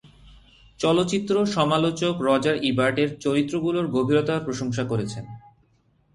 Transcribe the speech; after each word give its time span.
চলচ্চিত্র 0.79 1.33
সমালোচক 1.55 2.15
Roger 2.27 2.57
Ebert 2.63 2.97
এর 2.99 3.09
চরিত্রগুলোর 3.19 3.85
গভীরতার 3.87 4.45
প্রশংসা 4.45 4.83
করেছেন। 4.83 5.25